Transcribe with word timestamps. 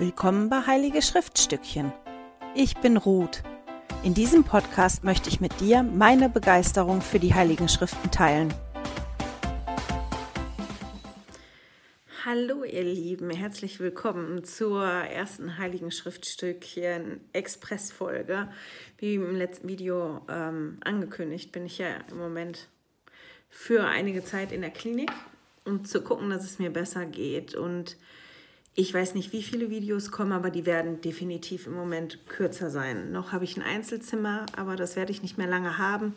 Willkommen 0.00 0.48
bei 0.48 0.64
Heilige 0.64 1.02
Schriftstückchen. 1.02 1.92
Ich 2.54 2.76
bin 2.76 2.96
Ruth. 2.96 3.42
In 4.04 4.14
diesem 4.14 4.44
Podcast 4.44 5.02
möchte 5.02 5.28
ich 5.28 5.40
mit 5.40 5.58
dir 5.58 5.82
meine 5.82 6.28
Begeisterung 6.28 7.00
für 7.00 7.18
die 7.18 7.34
Heiligen 7.34 7.68
Schriften 7.68 8.08
teilen. 8.12 8.54
Hallo 12.24 12.62
ihr 12.62 12.84
Lieben, 12.84 13.30
herzlich 13.30 13.80
willkommen 13.80 14.44
zur 14.44 14.84
ersten 14.84 15.58
Heiligen 15.58 15.90
Schriftstückchen 15.90 17.20
Expressfolge. 17.32 18.48
Wie 18.98 19.16
im 19.16 19.34
letzten 19.34 19.66
Video 19.66 20.20
ähm, 20.28 20.78
angekündigt, 20.84 21.50
bin 21.50 21.66
ich 21.66 21.78
ja 21.78 21.88
im 22.08 22.18
Moment 22.18 22.68
für 23.50 23.84
einige 23.88 24.22
Zeit 24.22 24.52
in 24.52 24.60
der 24.60 24.70
Klinik, 24.70 25.10
um 25.64 25.84
zu 25.84 26.02
gucken, 26.02 26.30
dass 26.30 26.44
es 26.44 26.60
mir 26.60 26.70
besser 26.70 27.04
geht 27.04 27.56
und 27.56 27.96
ich 28.78 28.94
weiß 28.94 29.16
nicht, 29.16 29.32
wie 29.32 29.42
viele 29.42 29.70
Videos 29.70 30.12
kommen, 30.12 30.30
aber 30.30 30.50
die 30.50 30.64
werden 30.64 31.00
definitiv 31.00 31.66
im 31.66 31.72
Moment 31.72 32.28
kürzer 32.28 32.70
sein. 32.70 33.10
Noch 33.10 33.32
habe 33.32 33.42
ich 33.42 33.56
ein 33.56 33.62
Einzelzimmer, 33.64 34.46
aber 34.56 34.76
das 34.76 34.94
werde 34.94 35.10
ich 35.10 35.20
nicht 35.20 35.36
mehr 35.36 35.48
lange 35.48 35.78
haben. 35.78 36.14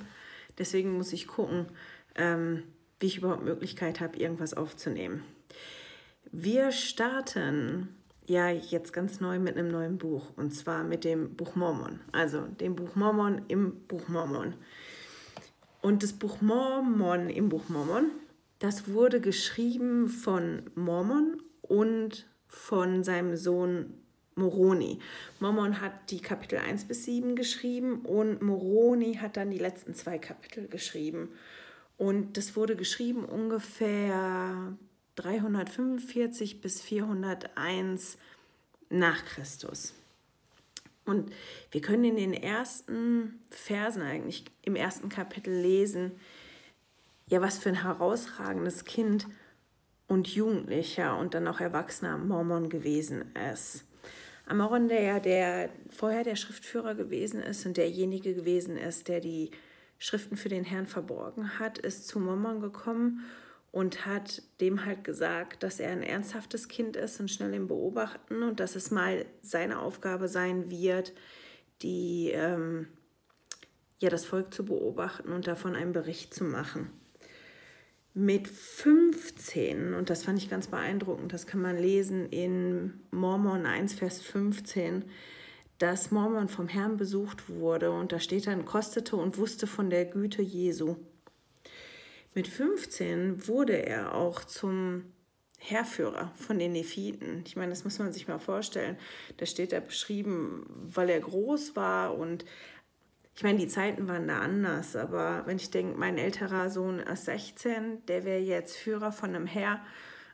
Deswegen 0.59 0.95
muss 0.95 1.11
ich 1.11 1.25
gucken, 1.25 1.65
ähm, 2.13 2.61
wie 2.99 3.07
ich 3.07 3.17
überhaupt 3.17 3.43
Möglichkeit 3.43 3.99
habe, 3.99 4.19
irgendwas 4.19 4.53
aufzunehmen. 4.53 5.23
Wir 6.31 6.71
starten 6.71 7.95
ja 8.27 8.49
jetzt 8.51 8.93
ganz 8.93 9.19
neu 9.21 9.39
mit 9.39 9.57
einem 9.57 9.71
neuen 9.71 9.97
Buch 9.97 10.27
und 10.35 10.51
zwar 10.51 10.83
mit 10.83 11.03
dem 11.03 11.33
Buch 11.33 11.55
Mormon. 11.55 11.99
Also 12.11 12.41
dem 12.41 12.75
Buch 12.75 12.93
Mormon 12.93 13.41
im 13.47 13.87
Buch 13.87 14.07
Mormon. 14.07 14.53
Und 15.81 16.03
das 16.03 16.13
Buch 16.13 16.41
Mormon 16.41 17.27
im 17.27 17.49
Buch 17.49 17.69
Mormon, 17.69 18.11
das 18.59 18.87
wurde 18.87 19.19
geschrieben 19.19 20.09
von 20.09 20.69
Mormon 20.75 21.41
und 21.63 22.27
von 22.51 23.03
seinem 23.03 23.35
Sohn 23.35 23.93
Moroni. 24.35 24.99
Mormon 25.39 25.81
hat 25.81 26.11
die 26.11 26.21
Kapitel 26.21 26.59
1 26.59 26.85
bis 26.85 27.05
7 27.05 27.35
geschrieben 27.35 28.01
und 28.01 28.41
Moroni 28.41 29.15
hat 29.15 29.37
dann 29.37 29.49
die 29.49 29.57
letzten 29.57 29.95
zwei 29.95 30.17
Kapitel 30.19 30.67
geschrieben. 30.67 31.29
Und 31.97 32.37
das 32.37 32.55
wurde 32.55 32.75
geschrieben 32.75 33.25
ungefähr 33.25 34.77
345 35.15 36.61
bis 36.61 36.81
401 36.81 38.17
nach 38.89 39.23
Christus. 39.25 39.93
Und 41.05 41.31
wir 41.71 41.81
können 41.81 42.03
in 42.03 42.15
den 42.15 42.33
ersten 42.33 43.39
Versen 43.49 44.01
eigentlich 44.01 44.45
im 44.61 44.75
ersten 44.75 45.09
Kapitel 45.09 45.53
lesen, 45.53 46.11
ja, 47.27 47.41
was 47.41 47.57
für 47.57 47.69
ein 47.69 47.83
herausragendes 47.83 48.85
Kind 48.85 49.25
und 50.11 50.27
Jugendlicher 50.27 51.17
und 51.17 51.33
dann 51.33 51.47
auch 51.47 51.61
Erwachsener 51.61 52.17
Mormon 52.17 52.67
gewesen 52.67 53.33
ist. 53.53 53.85
Amoron, 54.45 54.89
der 54.89 55.21
der 55.21 55.69
vorher 55.89 56.25
der 56.25 56.35
Schriftführer 56.35 56.95
gewesen 56.95 57.41
ist 57.41 57.65
und 57.65 57.77
derjenige 57.77 58.35
gewesen 58.35 58.75
ist, 58.75 59.07
der 59.07 59.21
die 59.21 59.51
Schriften 59.99 60.35
für 60.35 60.49
den 60.49 60.65
Herrn 60.65 60.85
verborgen 60.85 61.59
hat, 61.59 61.77
ist 61.77 62.09
zu 62.09 62.19
Mormon 62.19 62.59
gekommen 62.59 63.23
und 63.71 64.05
hat 64.05 64.43
dem 64.59 64.85
halt 64.85 65.05
gesagt, 65.05 65.63
dass 65.63 65.79
er 65.79 65.91
ein 65.91 66.03
ernsthaftes 66.03 66.67
Kind 66.67 66.97
ist 66.97 67.21
und 67.21 67.31
schnell 67.31 67.53
im 67.53 67.69
Beobachten 67.69 68.43
und 68.43 68.59
dass 68.59 68.75
es 68.75 68.91
mal 68.91 69.25
seine 69.41 69.79
Aufgabe 69.79 70.27
sein 70.27 70.69
wird, 70.69 71.13
die 71.83 72.31
ähm, 72.33 72.87
ja 73.99 74.09
das 74.09 74.25
Volk 74.25 74.53
zu 74.53 74.65
beobachten 74.65 75.31
und 75.31 75.47
davon 75.47 75.73
einen 75.73 75.93
Bericht 75.93 76.33
zu 76.33 76.43
machen 76.43 76.89
mit 78.13 78.47
15, 78.47 79.93
und 79.93 80.09
das 80.09 80.23
fand 80.23 80.37
ich 80.37 80.49
ganz 80.49 80.67
beeindruckend, 80.67 81.31
das 81.31 81.47
kann 81.47 81.61
man 81.61 81.77
lesen 81.77 82.27
in 82.29 82.99
Mormon 83.11 83.65
1, 83.65 83.93
Vers 83.93 84.21
15, 84.21 85.05
dass 85.77 86.11
Mormon 86.11 86.49
vom 86.49 86.67
Herrn 86.67 86.97
besucht 86.97 87.49
wurde 87.49 87.91
und 87.91 88.11
da 88.11 88.19
steht 88.19 88.47
dann, 88.47 88.65
kostete 88.65 89.15
und 89.15 89.37
wusste 89.37 89.65
von 89.65 89.89
der 89.89 90.05
Güte 90.05 90.41
Jesu. 90.41 90.97
Mit 92.33 92.47
15 92.47 93.47
wurde 93.47 93.85
er 93.85 94.13
auch 94.13 94.43
zum 94.43 95.05
Herrführer 95.57 96.31
von 96.35 96.59
den 96.59 96.71
Nephiten. 96.71 97.43
Ich 97.45 97.55
meine, 97.55 97.69
das 97.69 97.83
muss 97.83 97.99
man 97.99 98.11
sich 98.11 98.27
mal 98.27 98.39
vorstellen. 98.39 98.97
Da 99.37 99.45
steht 99.45 99.73
er 99.73 99.81
beschrieben, 99.81 100.65
weil 100.69 101.09
er 101.09 101.19
groß 101.19 101.75
war 101.75 102.17
und 102.17 102.45
ich 103.35 103.43
meine, 103.43 103.59
die 103.59 103.67
Zeiten 103.67 104.07
waren 104.07 104.27
da 104.27 104.39
anders, 104.39 104.95
aber 104.95 105.43
wenn 105.45 105.57
ich 105.57 105.71
denke, 105.71 105.97
mein 105.97 106.17
älterer 106.17 106.69
Sohn 106.69 106.99
ist 106.99 107.25
16, 107.25 108.05
der 108.05 108.25
wäre 108.25 108.41
jetzt 108.41 108.75
Führer 108.75 109.11
von 109.11 109.33
einem 109.33 109.47
Heer, 109.47 109.81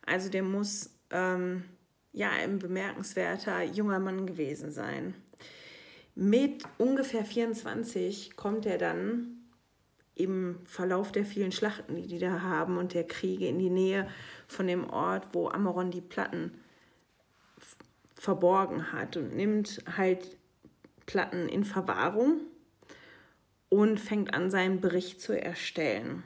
also 0.06 0.30
der 0.30 0.44
muss 0.44 0.90
ähm, 1.12 1.64
ja 2.12 2.32
ein 2.32 2.60
bemerkenswerter 2.60 3.64
junger 3.64 4.00
Mann 4.00 4.26
gewesen 4.26 4.72
sein. 4.72 5.14
Mit 6.16 6.64
ungefähr 6.80 7.24
24 7.24 8.36
kommt 8.36 8.66
er 8.66 8.80
dann 8.80 9.38
im 10.16 10.60
Verlauf 10.66 11.12
der 11.12 11.26
vielen 11.26 11.52
Schlachten, 11.52 11.96
die 11.96 12.08
die 12.08 12.18
da 12.18 12.42
haben 12.42 12.78
und 12.78 12.96
der 12.96 13.06
Kriege 13.06 13.48
in 13.48 13.60
die 13.60 13.70
Nähe 13.70 14.08
von 14.48 14.66
dem 14.66 14.90
Ort, 14.90 15.28
wo 15.34 15.50
Amoron 15.50 15.92
die 15.92 16.02
Platten 16.02 16.60
verborgen 18.16 18.92
hat 18.92 19.16
und 19.16 19.36
nimmt 19.36 19.84
halt 19.96 20.38
Platten 21.06 21.48
in 21.48 21.64
Verwahrung 21.64 22.42
und 23.70 24.00
fängt 24.00 24.34
an, 24.34 24.50
seinen 24.50 24.82
Bericht 24.82 25.22
zu 25.22 25.40
erstellen. 25.40 26.24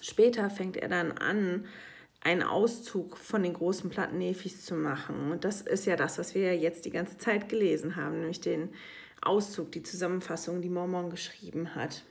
Später 0.00 0.50
fängt 0.50 0.76
er 0.76 0.88
dann 0.88 1.12
an, 1.12 1.66
einen 2.20 2.42
Auszug 2.42 3.16
von 3.18 3.42
den 3.42 3.52
großen 3.52 3.90
Platten 3.90 4.18
Nephis 4.18 4.64
zu 4.64 4.74
machen. 4.74 5.30
Und 5.30 5.44
das 5.44 5.60
ist 5.60 5.84
ja 5.84 5.94
das, 5.94 6.18
was 6.18 6.34
wir 6.34 6.56
jetzt 6.56 6.84
die 6.86 6.90
ganze 6.90 7.18
Zeit 7.18 7.48
gelesen 7.48 7.96
haben, 7.96 8.20
nämlich 8.20 8.40
den 8.40 8.70
Auszug, 9.20 9.72
die 9.72 9.82
Zusammenfassung, 9.82 10.62
die 10.62 10.70
Mormon 10.70 11.10
geschrieben 11.10 11.74
hat. 11.74 12.04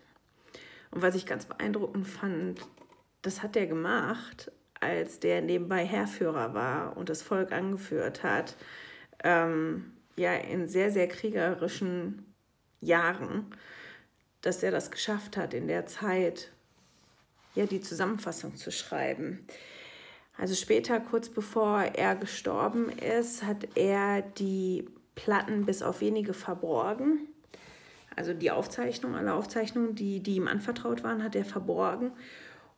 Und 0.92 1.02
was 1.02 1.16
ich 1.16 1.26
ganz 1.26 1.46
beeindruckend 1.46 2.08
fand, 2.08 2.62
das 3.24 3.42
hat 3.42 3.56
er 3.56 3.66
gemacht, 3.66 4.52
als 4.80 5.20
der 5.20 5.42
nebenbei 5.42 5.86
Herrführer 5.86 6.54
war 6.54 6.98
und 6.98 7.10
das 7.10 7.22
Volk 7.22 7.52
angeführt 7.52 8.22
hat, 8.22 8.56
ähm, 9.24 9.94
ja, 10.16 10.34
in 10.36 10.68
sehr, 10.68 10.92
sehr 10.92 11.08
kriegerischen 11.08 12.34
Jahren 12.82 13.48
dass 14.44 14.62
er 14.62 14.72
das 14.72 14.92
geschafft 14.92 15.36
hat, 15.36 15.54
in 15.54 15.68
der 15.68 15.88
Zeit 15.88 16.52
ja 17.56 17.66
die 17.66 17.82
Zusammenfassung 17.82 18.56
zu 18.56 18.72
schreiben. 18.72 19.46
Also 20.38 20.54
später, 20.56 21.00
kurz 21.00 21.30
bevor 21.30 21.82
er 21.82 22.16
gestorben 22.16 22.90
ist, 22.90 23.44
hat 23.44 23.68
er 23.76 24.22
die 24.22 24.88
Platten 25.16 25.66
bis 25.66 25.82
auf 25.82 26.02
wenige 26.02 26.34
verborgen. 26.34 27.28
Also 28.16 28.34
die 28.34 28.52
Aufzeichnung, 28.52 29.16
alle 29.16 29.34
Aufzeichnungen, 29.34 29.96
die, 29.96 30.20
die 30.20 30.36
ihm 30.36 30.48
anvertraut 30.48 31.04
waren, 31.04 31.24
hat 31.24 31.36
er 31.36 31.46
verborgen. 31.46 32.12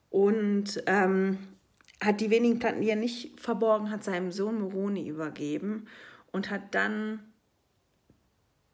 Und 0.09 0.83
ähm, 0.85 1.39
hat 2.01 2.21
die 2.21 2.29
wenigen 2.29 2.59
Platten, 2.59 2.81
die 2.81 2.89
er 2.89 2.95
nicht 2.95 3.39
verborgen 3.39 3.89
hat, 3.89 4.03
seinem 4.03 4.31
Sohn 4.31 4.59
Moroni 4.59 5.07
übergeben 5.07 5.87
und 6.31 6.51
hat 6.51 6.75
dann 6.75 7.19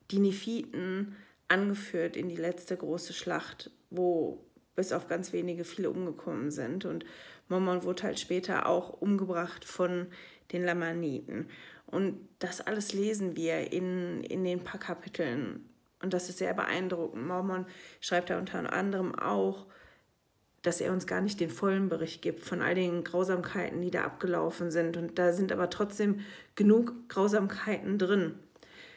die 0.10 0.20
Nephiten 0.20 1.16
angeführt 1.52 2.16
in 2.16 2.30
die 2.30 2.38
letzte 2.38 2.76
große 2.78 3.14
Schlacht, 3.14 3.70
wo 3.90 4.44
bis 4.76 4.94
auf 4.94 5.08
ganz 5.08 5.34
wenige 5.34 5.66
viele 5.66 5.90
umgekommen 5.90 6.50
sind. 6.50 6.86
Und 6.86 7.06
Mormon 7.50 7.84
wurde 7.84 8.04
halt 8.04 8.20
später 8.20 8.68
auch 8.68 9.02
umgebracht 9.02 9.66
von 9.66 10.08
den 10.52 10.64
Lamaniten. 10.64 11.50
Und 11.86 12.28
das 12.40 12.62
alles 12.62 12.94
lesen 12.94 13.36
wir 13.36 13.72
in, 13.72 14.24
in 14.24 14.44
den 14.44 14.64
paar 14.64 14.80
Kapiteln. 14.80 15.70
Und 16.02 16.14
das 16.14 16.30
ist 16.30 16.38
sehr 16.38 16.54
beeindruckend. 16.54 17.28
Mormon 17.28 17.66
schreibt 18.00 18.30
da 18.30 18.40
unter 18.40 18.72
anderem 18.72 19.14
auch, 19.14 19.68
dass 20.62 20.80
er 20.80 20.94
uns 20.94 21.06
gar 21.06 21.22
nicht 21.22 21.40
den 21.40 21.50
vollen 21.50 21.90
Bericht 21.90 22.22
gibt 22.22 22.42
von 22.42 22.62
all 22.62 22.76
den 22.76 23.04
Grausamkeiten, 23.04 23.82
die 23.82 23.92
da 23.92 24.04
abgelaufen 24.04 24.72
sind. 24.72 24.96
Und 24.96 25.20
da 25.20 25.34
sind 25.34 25.52
aber 25.52 25.70
trotzdem 25.70 26.22
genug 26.56 26.94
Grausamkeiten 27.10 27.98
drin. 27.98 28.36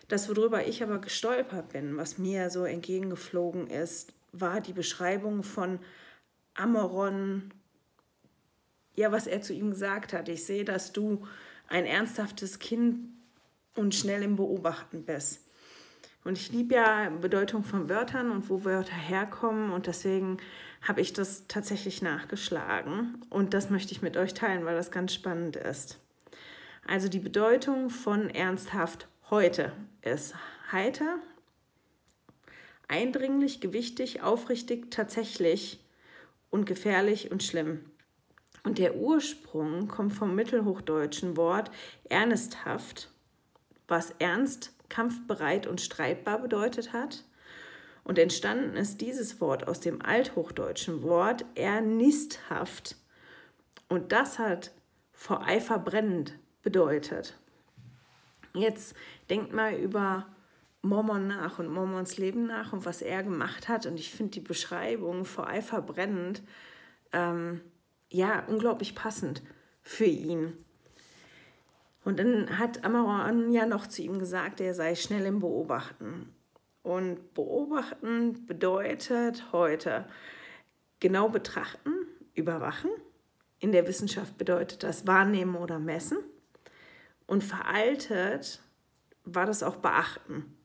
Das, 0.08 0.28
worüber 0.28 0.66
ich 0.66 0.82
aber 0.82 0.98
gestolpert 0.98 1.70
bin, 1.70 1.96
was 1.96 2.18
mir 2.18 2.50
so 2.50 2.64
entgegengeflogen 2.64 3.68
ist, 3.68 4.12
war 4.32 4.60
die 4.60 4.72
Beschreibung 4.72 5.42
von 5.42 5.78
Amoron, 6.54 7.52
ja, 8.94 9.10
was 9.12 9.26
er 9.26 9.40
zu 9.42 9.52
ihm 9.52 9.70
gesagt 9.70 10.12
hat. 10.12 10.28
Ich 10.28 10.44
sehe, 10.44 10.64
dass 10.64 10.92
du 10.92 11.26
ein 11.68 11.86
ernsthaftes 11.86 12.58
Kind 12.58 13.08
und 13.74 13.94
schnell 13.94 14.22
im 14.22 14.36
Beobachten 14.36 15.04
bist. 15.04 15.40
Und 16.22 16.38
ich 16.38 16.52
liebe 16.52 16.76
ja 16.76 17.10
Bedeutung 17.10 17.64
von 17.64 17.88
Wörtern 17.88 18.30
und 18.30 18.48
wo 18.48 18.64
Wörter 18.64 18.94
herkommen 18.94 19.70
und 19.70 19.86
deswegen 19.86 20.38
habe 20.80 21.00
ich 21.00 21.12
das 21.12 21.46
tatsächlich 21.48 22.02
nachgeschlagen 22.02 23.18
und 23.30 23.52
das 23.52 23.68
möchte 23.68 23.92
ich 23.92 24.00
mit 24.00 24.16
euch 24.16 24.32
teilen, 24.32 24.64
weil 24.64 24.76
das 24.76 24.90
ganz 24.90 25.12
spannend 25.12 25.56
ist. 25.56 25.98
Also 26.86 27.08
die 27.08 27.18
Bedeutung 27.18 27.90
von 27.90 28.30
ernsthaft 28.30 29.08
heute 29.30 29.72
ist 30.02 30.34
heiter, 30.70 31.18
eindringlich, 32.88 33.60
gewichtig, 33.60 34.22
aufrichtig, 34.22 34.90
tatsächlich 34.90 35.80
und 36.50 36.66
gefährlich 36.66 37.30
und 37.30 37.42
schlimm. 37.42 37.90
Und 38.62 38.78
der 38.78 38.96
Ursprung 38.96 39.88
kommt 39.88 40.14
vom 40.14 40.34
mittelhochdeutschen 40.34 41.36
Wort 41.36 41.70
ernsthaft. 42.08 43.10
was 43.86 44.14
ernst, 44.18 44.72
kampfbereit 44.88 45.66
und 45.66 45.80
streitbar 45.80 46.40
bedeutet 46.40 46.94
hat. 46.94 47.24
Und 48.02 48.18
entstanden 48.18 48.76
ist 48.76 49.00
dieses 49.00 49.40
Wort 49.40 49.68
aus 49.68 49.80
dem 49.80 50.00
althochdeutschen 50.00 51.02
Wort 51.02 51.44
ernisthaft. 51.54 52.96
Und 53.88 54.12
das 54.12 54.38
hat 54.38 54.72
vor 55.12 55.46
Eifer 55.46 55.78
brennend 55.78 56.34
bedeutet. 56.62 57.34
Jetzt 58.54 58.94
denkt 59.30 59.52
mal 59.52 59.74
über 59.74 60.26
Mormon 60.82 61.26
nach 61.26 61.58
und 61.58 61.68
Mormons 61.68 62.18
Leben 62.18 62.46
nach 62.46 62.72
und 62.72 62.84
was 62.84 63.02
er 63.02 63.22
gemacht 63.22 63.68
hat. 63.68 63.86
Und 63.86 63.98
ich 63.98 64.12
finde 64.12 64.32
die 64.32 64.40
Beschreibung 64.40 65.24
vor 65.24 65.48
Eifer 65.48 65.82
brennend 65.82 66.42
ähm, 67.12 67.60
ja 68.10 68.44
unglaublich 68.46 68.94
passend 68.94 69.42
für 69.82 70.04
ihn. 70.04 70.52
Und 72.04 72.18
dann 72.18 72.58
hat 72.58 72.84
Amaron 72.84 73.50
ja 73.50 73.66
noch 73.66 73.86
zu 73.86 74.02
ihm 74.02 74.18
gesagt, 74.18 74.60
er 74.60 74.74
sei 74.74 74.94
schnell 74.94 75.24
im 75.24 75.40
Beobachten. 75.40 76.32
Und 76.82 77.32
beobachten 77.32 78.44
bedeutet 78.46 79.52
heute 79.52 80.06
genau 81.00 81.30
betrachten, 81.30 81.92
überwachen. 82.34 82.90
In 83.58 83.72
der 83.72 83.88
Wissenschaft 83.88 84.36
bedeutet 84.36 84.82
das 84.82 85.06
wahrnehmen 85.06 85.56
oder 85.56 85.78
messen. 85.78 86.18
Und 87.26 87.42
veraltet 87.42 88.60
war 89.24 89.46
das 89.46 89.62
auch 89.62 89.76
beachten. 89.76 90.56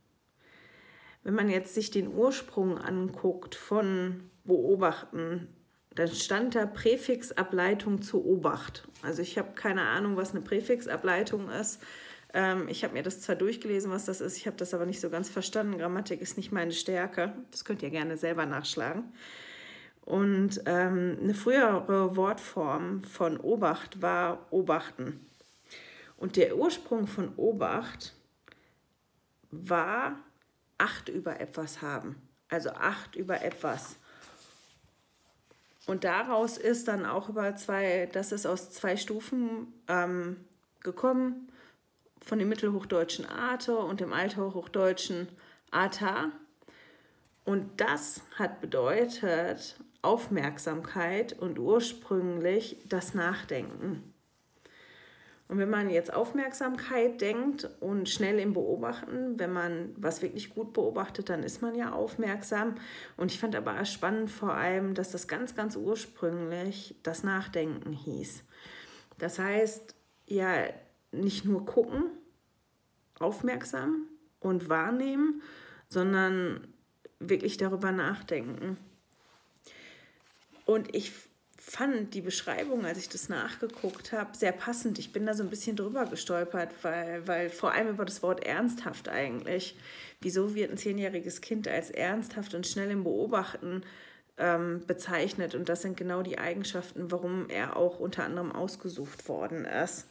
Wenn 1.24 1.36
man 1.36 1.50
jetzt 1.50 1.74
sich 1.74 1.92
den 1.92 2.08
Ursprung 2.08 2.78
anguckt 2.78 3.56
von 3.56 4.30
beobachten, 4.44 5.48
dann 5.96 6.08
stand 6.08 6.56
da 6.56 6.66
Präfixableitung 6.66 8.02
zu 8.02 8.26
Obacht. 8.26 8.88
Also 9.02 9.22
ich 9.22 9.38
habe 9.38 9.54
keine 9.54 9.82
Ahnung, 9.82 10.16
was 10.16 10.32
eine 10.32 10.42
Präfixableitung 10.42 11.50
ist. 11.50 11.82
Ähm, 12.34 12.68
ich 12.68 12.84
habe 12.84 12.94
mir 12.94 13.04
das 13.04 13.22
zwar 13.22 13.36
durchgelesen, 13.36 13.92
was 13.92 14.06
das 14.06 14.22
ist, 14.22 14.38
ich 14.38 14.48
habe 14.48 14.58
das 14.58 14.74
aber 14.74 14.86
nicht 14.86 15.02
so 15.02 15.10
ganz 15.10 15.30
verstanden. 15.30 15.78
Grammatik 15.78 16.22
ist 16.22 16.38
nicht 16.38 16.52
meine 16.52 16.72
Stärke. 16.72 17.34
Das 17.52 17.66
könnt 17.66 17.82
ihr 17.82 17.90
gerne 17.90 18.18
selber 18.18 18.46
nachschlagen. 18.46 19.12
Und 20.02 20.62
ähm, 20.66 21.18
eine 21.22 21.34
frühere 21.34 22.16
Wortform 22.16 23.04
von 23.04 23.38
Obacht 23.38 24.02
war 24.02 24.48
Obachten. 24.52 25.29
Und 26.19 26.36
der 26.36 26.57
Ursprung 26.57 27.07
von 27.07 27.33
Obacht 27.38 28.13
war 29.51 30.19
Acht 30.77 31.10
über 31.10 31.39
etwas 31.39 31.81
haben. 31.81 32.16
Also 32.50 32.69
Acht 32.69 33.16
über 33.16 33.42
etwas. 33.42 33.95
Und 35.88 36.04
daraus 36.04 36.57
ist 36.57 36.88
dann 36.88 37.06
auch 37.06 37.30
über 37.30 37.56
zwei, 37.56 38.07
das 38.12 38.31
ist 38.31 38.45
aus 38.45 38.69
zwei 38.69 38.95
Stufen 38.95 39.74
ähm, 39.88 40.38
gekommen, 40.81 41.51
von 42.21 42.38
dem 42.38 42.50
mittelhochdeutschen 42.50 43.25
Ate 43.25 43.77
und 43.77 44.00
dem 44.00 44.13
althochdeutschen 44.13 45.27
Ata. 45.71 46.31
Und 47.44 47.81
das 47.81 48.21
hat 48.38 48.62
bedeutet 48.62 49.80
Aufmerksamkeit 50.01 51.33
und 51.33 51.60
ursprünglich 51.60 52.77
das 52.88 53.13
Nachdenken. 53.13 54.13
Und 55.50 55.57
wenn 55.57 55.69
man 55.72 55.90
jetzt 55.90 56.13
Aufmerksamkeit 56.13 57.22
denkt 57.22 57.68
und 57.80 58.07
schnell 58.07 58.38
im 58.38 58.54
Beobachten, 58.54 59.40
wenn 59.40 59.51
man 59.51 59.96
was 59.98 60.22
wirklich 60.22 60.51
gut 60.51 60.74
beobachtet, 60.74 61.28
dann 61.30 61.42
ist 61.42 61.63
man 61.63 61.74
ja 61.74 61.92
aufmerksam. 61.92 62.75
Und 63.18 63.31
ich 63.31 63.40
fand 63.40 63.56
aber 63.56 63.84
spannend 63.86 64.30
vor 64.30 64.54
allem, 64.54 64.94
dass 64.94 65.10
das 65.10 65.28
ganz, 65.28 65.56
ganz 65.56 65.75
ursprünglich 65.75 66.96
das 67.01 67.24
Nachdenken 67.24 67.94
hieß. 67.94 68.44
Das 69.18 69.40
heißt, 69.40 69.96
ja, 70.28 70.66
nicht 71.12 71.46
nur 71.46 71.66
gucken, 71.66 72.04
aufmerksam 73.18 74.07
und 74.40 74.69
wahrnehmen, 74.69 75.42
sondern 75.88 76.68
wirklich 77.18 77.57
darüber 77.57 77.92
nachdenken. 77.92 78.78
Und 80.66 80.95
ich 80.95 81.12
fand 81.69 82.16
die 82.16 82.21
Beschreibung, 82.21 82.83
als 82.83 82.98
ich 82.98 83.10
das 83.10 83.30
nachgeguckt 83.30 84.12
habe, 84.12 84.36
sehr 84.36 84.51
passend. 84.51 84.98
Ich 84.98 85.13
bin 85.13 85.27
da 85.27 85.36
so 85.36 85.44
ein 85.44 85.51
bisschen 85.51 85.75
drüber 85.75 86.06
gestolpert, 86.06 86.71
weil, 86.81 87.27
weil 87.27 87.50
vor 87.51 87.74
allem 87.74 87.89
über 87.89 88.06
das 88.06 88.24
Wort 88.24 88.44
ernsthaft 88.44 89.07
eigentlich. 89.07 89.77
Wieso 90.19 90.56
wird 90.56 90.71
ein 90.71 90.77
zehnjähriges 90.77 91.42
Kind 91.42 91.68
als 91.68 91.92
ernsthaft 91.92 92.56
und 92.56 92.66
schnell 92.66 92.89
im 92.89 93.04
Beobachten 93.04 93.83
ähm, 94.39 94.81
bezeichnet? 94.88 95.54
Und 95.54 95.69
das 95.69 95.83
sind 95.83 95.95
genau 95.95 96.24
die 96.24 96.39
Eigenschaften, 96.39 97.12
warum 97.12 97.50
er 97.50 97.77
auch 97.77 98.00
unter 98.00 98.24
anderem 98.24 98.51
ausgesucht 98.51 99.30
worden 99.30 99.66
ist. 99.66 100.07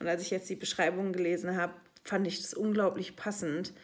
Und 0.00 0.08
als 0.08 0.22
ich 0.22 0.30
jetzt 0.30 0.48
die 0.48 0.56
Beschreibung 0.56 1.12
gelesen 1.12 1.58
habe, 1.58 1.74
fand 2.04 2.26
ich 2.26 2.40
das 2.40 2.54
unglaublich 2.54 3.16
passend 3.16 3.74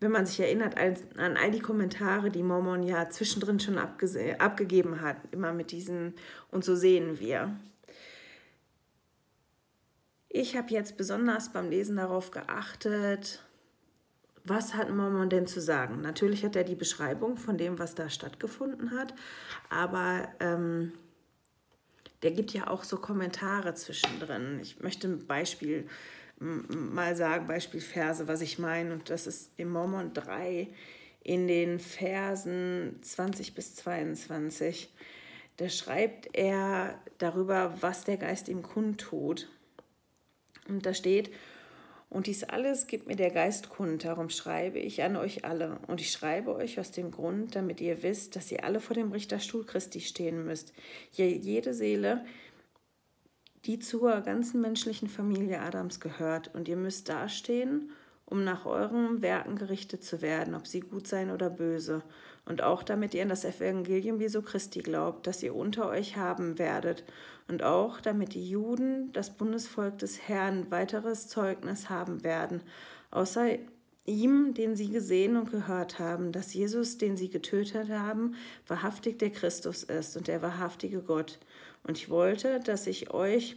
wenn 0.00 0.10
man 0.10 0.24
sich 0.24 0.40
erinnert 0.40 0.76
an 0.78 1.36
all 1.36 1.50
die 1.50 1.60
Kommentare, 1.60 2.30
die 2.30 2.42
Mormon 2.42 2.82
ja 2.82 3.10
zwischendrin 3.10 3.60
schon 3.60 3.78
abgegeben 3.78 5.02
hat, 5.02 5.16
immer 5.30 5.52
mit 5.52 5.72
diesen 5.72 6.14
und 6.50 6.64
so 6.64 6.74
sehen 6.74 7.20
wir. 7.20 7.54
Ich 10.30 10.56
habe 10.56 10.70
jetzt 10.70 10.96
besonders 10.96 11.52
beim 11.52 11.68
Lesen 11.68 11.96
darauf 11.96 12.30
geachtet, 12.30 13.42
was 14.44 14.74
hat 14.74 14.88
Mormon 14.90 15.28
denn 15.28 15.46
zu 15.46 15.60
sagen? 15.60 16.00
Natürlich 16.00 16.44
hat 16.44 16.56
er 16.56 16.64
die 16.64 16.74
Beschreibung 16.74 17.36
von 17.36 17.58
dem, 17.58 17.78
was 17.78 17.94
da 17.94 18.08
stattgefunden 18.08 18.92
hat, 18.92 19.14
aber 19.68 20.28
ähm, 20.40 20.92
der 22.22 22.30
gibt 22.30 22.52
ja 22.52 22.68
auch 22.68 22.84
so 22.84 22.96
Kommentare 22.96 23.74
zwischendrin. 23.74 24.60
Ich 24.60 24.80
möchte 24.80 25.08
ein 25.08 25.26
Beispiel 25.26 25.86
mal 26.40 27.14
sagen, 27.14 27.46
Beispielverse, 27.46 28.26
was 28.26 28.40
ich 28.40 28.58
meine. 28.58 28.92
Und 28.92 29.10
das 29.10 29.26
ist 29.26 29.52
im 29.56 29.70
Mormon 29.70 30.12
3 30.14 30.68
in 31.22 31.46
den 31.46 31.78
Versen 31.78 32.98
20 33.02 33.54
bis 33.54 33.76
22. 33.76 34.90
Da 35.58 35.68
schreibt 35.68 36.34
er 36.34 36.98
darüber, 37.18 37.74
was 37.80 38.04
der 38.04 38.16
Geist 38.16 38.48
ihm 38.48 38.62
kundtut. 38.62 39.48
Und 40.68 40.86
da 40.86 40.94
steht, 40.94 41.30
und 42.08 42.26
dies 42.26 42.42
alles 42.42 42.88
gibt 42.88 43.06
mir 43.06 43.14
der 43.14 43.30
Geist 43.30 43.68
kund, 43.68 44.04
darum 44.04 44.30
schreibe 44.30 44.80
ich 44.80 45.02
an 45.02 45.16
euch 45.16 45.44
alle. 45.44 45.78
Und 45.86 46.00
ich 46.00 46.10
schreibe 46.10 46.54
euch 46.56 46.80
aus 46.80 46.90
dem 46.90 47.12
Grund, 47.12 47.54
damit 47.54 47.80
ihr 47.80 48.02
wisst, 48.02 48.34
dass 48.34 48.50
ihr 48.50 48.64
alle 48.64 48.80
vor 48.80 48.94
dem 48.94 49.12
Richterstuhl 49.12 49.64
Christi 49.64 50.00
stehen 50.00 50.44
müsst. 50.44 50.72
Jede 51.12 51.72
Seele, 51.72 52.24
die 53.66 53.78
zur 53.78 54.20
ganzen 54.20 54.60
menschlichen 54.60 55.08
Familie 55.08 55.60
Adams 55.60 56.00
gehört. 56.00 56.54
Und 56.54 56.68
ihr 56.68 56.76
müsst 56.76 57.08
dastehen, 57.08 57.90
um 58.26 58.44
nach 58.44 58.64
euren 58.64 59.22
Werken 59.22 59.56
gerichtet 59.56 60.04
zu 60.04 60.22
werden, 60.22 60.54
ob 60.54 60.66
sie 60.66 60.80
gut 60.80 61.06
seien 61.06 61.30
oder 61.30 61.50
böse. 61.50 62.02
Und 62.46 62.62
auch 62.62 62.82
damit 62.82 63.14
ihr 63.14 63.22
an 63.22 63.28
das 63.28 63.44
Evangelium 63.44 64.20
Jesu 64.20 64.42
Christi 64.42 64.80
glaubt, 64.80 65.26
das 65.26 65.42
ihr 65.42 65.54
unter 65.54 65.88
euch 65.88 66.16
haben 66.16 66.58
werdet. 66.58 67.04
Und 67.48 67.62
auch 67.62 68.00
damit 68.00 68.34
die 68.34 68.48
Juden, 68.48 69.12
das 69.12 69.30
Bundesvolk 69.30 69.98
des 69.98 70.28
Herrn, 70.28 70.70
weiteres 70.70 71.28
Zeugnis 71.28 71.90
haben 71.90 72.24
werden, 72.24 72.62
außer 73.10 73.58
ihm, 74.06 74.54
den 74.54 74.76
sie 74.76 74.90
gesehen 74.90 75.36
und 75.36 75.50
gehört 75.50 75.98
haben, 75.98 76.32
dass 76.32 76.54
Jesus, 76.54 76.98
den 76.98 77.16
sie 77.16 77.28
getötet 77.28 77.90
haben, 77.90 78.34
wahrhaftig 78.66 79.18
der 79.18 79.30
Christus 79.30 79.82
ist 79.82 80.16
und 80.16 80.28
der 80.28 80.42
wahrhaftige 80.42 81.00
Gott. 81.00 81.38
Und 81.82 81.98
ich 81.98 82.10
wollte, 82.10 82.60
dass 82.60 82.86
ich 82.86 83.12
euch 83.12 83.56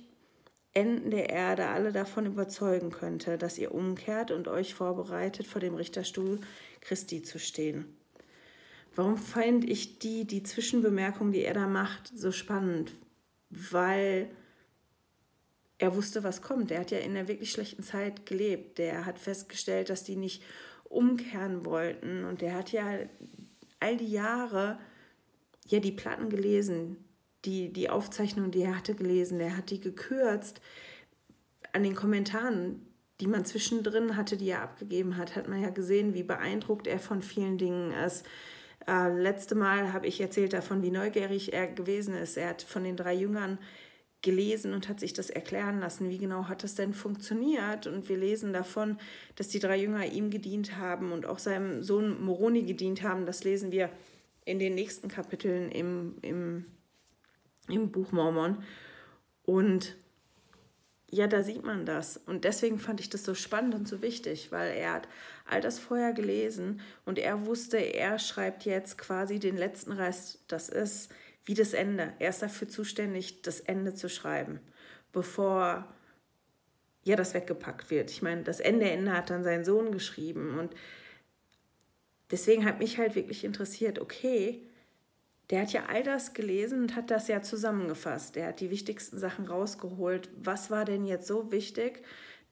Enden 0.73 1.11
der 1.11 1.29
Erde 1.29 1.67
alle 1.67 1.91
davon 1.91 2.25
überzeugen 2.25 2.89
könnte, 2.89 3.37
dass 3.37 3.59
ihr 3.59 3.73
umkehrt 3.73 4.31
und 4.31 4.47
euch 4.47 4.73
vorbereitet, 4.73 5.45
vor 5.45 5.61
dem 5.61 5.75
Richterstuhl 5.75 6.39
Christi 6.81 7.21
zu 7.21 7.37
stehen. 7.37 7.85
Warum 8.95 9.17
fand 9.17 9.69
ich 9.69 9.99
die, 9.99 10.25
die 10.25 10.43
Zwischenbemerkung, 10.43 11.31
die 11.31 11.43
er 11.43 11.53
da 11.53 11.67
macht, 11.67 12.11
so 12.15 12.31
spannend? 12.31 12.93
Weil 13.49 14.29
er 15.77 15.95
wusste, 15.95 16.23
was 16.23 16.41
kommt. 16.41 16.71
Er 16.71 16.79
hat 16.79 16.91
ja 16.91 16.99
in 16.99 17.11
einer 17.11 17.27
wirklich 17.27 17.51
schlechten 17.51 17.83
Zeit 17.83 18.25
gelebt. 18.25 18.77
Der 18.77 19.05
hat 19.05 19.19
festgestellt, 19.19 19.89
dass 19.89 20.03
die 20.03 20.15
nicht 20.15 20.43
umkehren 20.83 21.65
wollten. 21.65 22.23
Und 22.25 22.41
er 22.41 22.55
hat 22.55 22.71
ja 22.71 22.99
all 23.79 23.97
die 23.97 24.11
Jahre 24.11 24.77
ja 25.67 25.79
die 25.79 25.91
Platten 25.91 26.29
gelesen, 26.29 26.97
die, 27.45 27.71
die 27.73 27.89
Aufzeichnung, 27.89 28.51
die 28.51 28.61
er 28.61 28.77
hatte 28.77 28.95
gelesen, 28.95 29.39
er 29.39 29.57
hat 29.57 29.69
die 29.69 29.81
gekürzt. 29.81 30.61
An 31.73 31.83
den 31.83 31.95
Kommentaren, 31.95 32.85
die 33.19 33.27
man 33.27 33.45
zwischendrin 33.45 34.15
hatte, 34.15 34.37
die 34.37 34.49
er 34.49 34.61
abgegeben 34.61 35.17
hat, 35.17 35.35
hat 35.35 35.47
man 35.47 35.61
ja 35.61 35.69
gesehen, 35.69 36.13
wie 36.13 36.23
beeindruckt 36.23 36.87
er 36.87 36.99
von 36.99 37.21
vielen 37.21 37.57
Dingen 37.57 37.91
ist. 37.91 38.25
Äh, 38.87 39.09
letzte 39.17 39.55
Mal 39.55 39.93
habe 39.93 40.07
ich 40.07 40.21
erzählt 40.21 40.53
davon, 40.53 40.83
wie 40.83 40.91
neugierig 40.91 41.53
er 41.53 41.67
gewesen 41.67 42.15
ist. 42.15 42.37
Er 42.37 42.49
hat 42.49 42.61
von 42.61 42.83
den 42.83 42.95
drei 42.95 43.13
Jüngern 43.13 43.57
gelesen 44.23 44.73
und 44.73 44.89
hat 44.89 44.99
sich 44.99 45.13
das 45.13 45.29
erklären 45.29 45.79
lassen, 45.79 46.09
wie 46.09 46.17
genau 46.17 46.47
hat 46.47 46.63
das 46.63 46.73
denn 46.73 46.95
funktioniert. 46.95 47.85
Und 47.85 48.09
wir 48.09 48.17
lesen 48.17 48.53
davon, 48.53 48.97
dass 49.35 49.49
die 49.49 49.59
drei 49.59 49.77
Jünger 49.77 50.05
ihm 50.05 50.31
gedient 50.31 50.77
haben 50.77 51.11
und 51.11 51.27
auch 51.27 51.37
seinem 51.37 51.83
Sohn 51.83 52.23
Moroni 52.23 52.63
gedient 52.63 53.03
haben. 53.03 53.27
Das 53.27 53.43
lesen 53.43 53.71
wir 53.71 53.91
in 54.45 54.57
den 54.57 54.73
nächsten 54.73 55.07
Kapiteln 55.07 55.69
im, 55.69 56.15
im 56.23 56.65
im 57.67 57.91
Buch 57.91 58.11
Mormon. 58.11 58.63
Und 59.43 59.95
ja, 61.09 61.27
da 61.27 61.43
sieht 61.43 61.63
man 61.63 61.85
das. 61.85 62.17
Und 62.17 62.43
deswegen 62.43 62.79
fand 62.79 62.99
ich 62.99 63.09
das 63.09 63.23
so 63.23 63.35
spannend 63.35 63.75
und 63.75 63.87
so 63.87 64.01
wichtig, 64.01 64.51
weil 64.51 64.75
er 64.75 64.93
hat 64.93 65.07
all 65.45 65.61
das 65.61 65.77
vorher 65.77 66.13
gelesen 66.13 66.81
und 67.05 67.19
er 67.19 67.45
wusste, 67.45 67.77
er 67.77 68.17
schreibt 68.17 68.65
jetzt 68.65 68.97
quasi 68.97 69.39
den 69.39 69.57
letzten 69.57 69.91
Rest. 69.91 70.39
Das 70.47 70.69
ist 70.69 71.11
wie 71.45 71.53
das 71.53 71.73
Ende. 71.73 72.13
Er 72.19 72.29
ist 72.29 72.41
dafür 72.41 72.67
zuständig, 72.67 73.41
das 73.41 73.59
Ende 73.59 73.93
zu 73.93 74.09
schreiben, 74.09 74.59
bevor 75.11 75.87
ja 77.03 77.15
das 77.15 77.33
weggepackt 77.33 77.89
wird. 77.89 78.11
Ich 78.11 78.21
meine, 78.21 78.43
das 78.43 78.59
Ende 78.59 78.89
Ende 78.89 79.11
hat 79.11 79.29
dann 79.29 79.43
sein 79.43 79.65
Sohn 79.65 79.91
geschrieben 79.91 80.57
und 80.57 80.73
deswegen 82.31 82.65
hat 82.65 82.79
mich 82.79 82.97
halt 82.97 83.15
wirklich 83.15 83.43
interessiert, 83.43 83.99
okay, 83.99 84.61
der 85.49 85.61
hat 85.61 85.73
ja 85.73 85.85
all 85.87 86.03
das 86.03 86.33
gelesen 86.33 86.83
und 86.83 86.95
hat 86.95 87.11
das 87.11 87.27
ja 87.27 87.41
zusammengefasst. 87.41 88.35
Der 88.35 88.47
hat 88.47 88.59
die 88.59 88.71
wichtigsten 88.71 89.19
Sachen 89.19 89.45
rausgeholt. 89.45 90.29
Was 90.41 90.71
war 90.71 90.85
denn 90.85 91.05
jetzt 91.05 91.27
so 91.27 91.51
wichtig, 91.51 92.01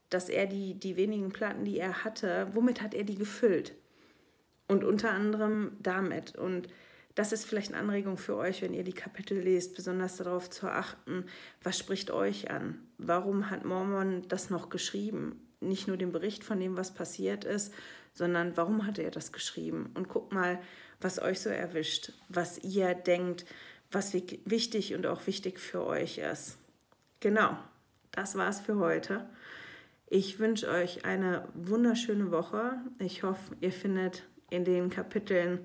dass 0.09 0.27
er 0.27 0.45
die, 0.45 0.73
die 0.73 0.97
wenigen 0.97 1.29
Platten, 1.29 1.63
die 1.63 1.79
er 1.79 2.03
hatte, 2.03 2.49
womit 2.53 2.81
hat 2.81 2.93
er 2.93 3.03
die 3.03 3.15
gefüllt? 3.15 3.73
Und 4.67 4.83
unter 4.83 5.11
anderem 5.11 5.77
damit. 5.79 6.35
Und 6.35 6.67
das 7.15 7.31
ist 7.31 7.45
vielleicht 7.45 7.73
eine 7.73 7.81
Anregung 7.81 8.17
für 8.17 8.35
euch, 8.35 8.61
wenn 8.61 8.73
ihr 8.73 8.83
die 8.83 8.93
Kapitel 8.93 9.39
lest, 9.39 9.75
besonders 9.75 10.17
darauf 10.17 10.49
zu 10.49 10.67
achten, 10.67 11.25
was 11.63 11.77
spricht 11.77 12.11
euch 12.11 12.51
an? 12.51 12.79
Warum 12.97 13.49
hat 13.49 13.65
Mormon 13.65 14.27
das 14.27 14.49
noch 14.49 14.69
geschrieben? 14.69 15.41
Nicht 15.59 15.87
nur 15.87 15.97
den 15.97 16.11
Bericht 16.11 16.43
von 16.43 16.59
dem, 16.59 16.77
was 16.77 16.93
passiert 16.93 17.43
ist, 17.43 17.73
sondern 18.13 18.55
warum 18.57 18.85
hat 18.85 18.97
er 18.97 19.11
das 19.11 19.31
geschrieben? 19.31 19.91
Und 19.93 20.09
guckt 20.09 20.33
mal, 20.33 20.59
was 20.99 21.21
euch 21.21 21.39
so 21.39 21.49
erwischt, 21.49 22.13
was 22.29 22.59
ihr 22.59 22.93
denkt, 22.93 23.45
was 23.91 24.13
wichtig 24.13 24.95
und 24.95 25.05
auch 25.05 25.27
wichtig 25.27 25.59
für 25.59 25.85
euch 25.85 26.17
ist. 26.19 26.57
Genau, 27.19 27.57
das 28.11 28.35
war's 28.35 28.61
für 28.61 28.77
heute. 28.77 29.29
Ich 30.07 30.39
wünsche 30.39 30.69
euch 30.69 31.05
eine 31.05 31.47
wunderschöne 31.53 32.31
Woche. 32.31 32.73
Ich 32.99 33.23
hoffe, 33.23 33.55
ihr 33.61 33.71
findet 33.71 34.23
in 34.51 34.65
den 34.65 34.89
Kapiteln 34.89 35.59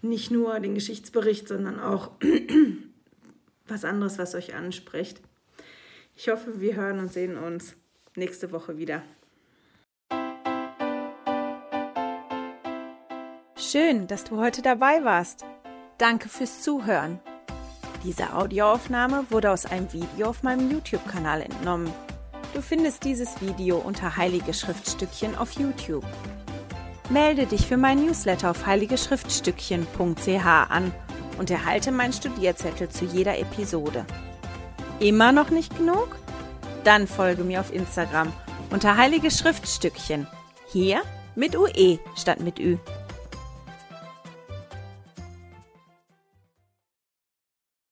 nicht 0.00 0.30
nur 0.32 0.58
den 0.58 0.74
Geschichtsbericht, 0.74 1.46
sondern 1.46 1.78
auch 1.78 2.10
was 3.66 3.84
anderes, 3.84 4.18
was 4.18 4.34
euch 4.34 4.54
anspricht. 4.54 5.20
Ich 6.16 6.28
hoffe, 6.28 6.60
wir 6.60 6.74
hören 6.74 6.98
und 6.98 7.12
sehen 7.12 7.38
uns 7.38 7.76
nächste 8.16 8.50
Woche 8.52 8.76
wieder. 8.76 9.02
Schön, 13.56 14.06
dass 14.06 14.24
du 14.24 14.38
heute 14.38 14.60
dabei 14.60 15.04
warst. 15.04 15.44
Danke 15.98 16.28
fürs 16.28 16.62
Zuhören. 16.62 17.20
Diese 18.04 18.34
Audioaufnahme 18.34 19.26
wurde 19.30 19.52
aus 19.52 19.64
einem 19.64 19.92
Video 19.92 20.28
auf 20.28 20.42
meinem 20.42 20.70
YouTube-Kanal 20.70 21.42
entnommen. 21.42 21.92
Du 22.54 22.60
findest 22.60 23.04
dieses 23.04 23.40
Video 23.40 23.78
unter 23.78 24.16
Heilige 24.16 24.52
Schriftstückchen 24.52 25.36
auf 25.36 25.52
YouTube. 25.52 26.04
Melde 27.10 27.46
dich 27.46 27.66
für 27.66 27.76
mein 27.76 28.04
Newsletter 28.04 28.50
auf 28.50 28.66
heiligeschriftstückchen.ch 28.66 30.46
an 30.46 30.92
und 31.38 31.50
erhalte 31.50 31.92
meinen 31.92 32.12
Studierzettel 32.12 32.88
zu 32.88 33.04
jeder 33.04 33.38
Episode. 33.38 34.06
Immer 35.00 35.32
noch 35.32 35.50
nicht 35.50 35.76
genug? 35.76 36.16
Dann 36.84 37.06
folge 37.06 37.44
mir 37.44 37.60
auf 37.60 37.72
Instagram 37.72 38.32
unter 38.70 38.96
Heilige 38.96 39.30
Schriftstückchen. 39.30 40.26
Hier 40.68 41.02
mit 41.34 41.56
UE 41.56 41.98
statt 42.16 42.40
mit 42.40 42.58
Ü. 42.58 42.78